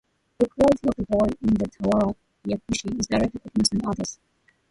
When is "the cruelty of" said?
0.39-0.95